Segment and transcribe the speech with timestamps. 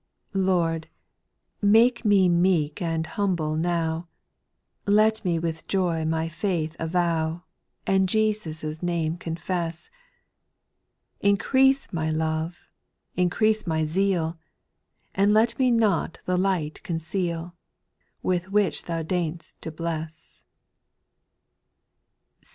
[0.33, 0.89] 268
[1.59, 1.61] SPIRITUAL SONGS.
[1.61, 1.69] 5.
[1.69, 1.71] Lord!
[2.01, 4.07] make me meek and humble now,
[4.87, 7.43] Let me with joy my faith avow,
[7.85, 9.91] And Jesus' name confess;
[11.19, 12.67] Increase my love,
[13.15, 14.39] increase my zeal,
[15.13, 17.53] And let me not the light conceal.
[18.23, 20.41] With which Thou deign'st to bless.